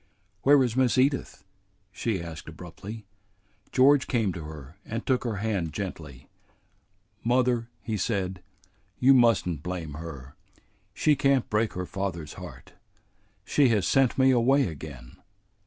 "Where 0.41 0.63
is 0.63 0.75
Miss 0.75 0.97
Edith?" 0.97 1.43
she 1.91 2.23
asked 2.23 2.49
abruptly. 2.49 3.05
George 3.71 4.07
came 4.07 4.33
to 4.33 4.45
her 4.45 4.75
and 4.83 5.05
took 5.05 5.23
her 5.25 5.35
hand 5.35 5.73
gently. 5.73 6.27
"Mother," 7.23 7.69
he 7.83 7.97
said, 7.97 8.41
"you 8.97 9.13
must 9.13 9.47
n't 9.47 9.61
blame 9.61 9.93
her. 9.93 10.33
She 10.95 11.15
can't 11.15 11.47
break 11.51 11.73
her 11.73 11.85
father's 11.85 12.33
heart. 12.33 12.73
She 13.45 13.69
has 13.69 13.87
sent 13.87 14.17
me 14.17 14.31
away 14.31 14.65
again." 14.65 15.17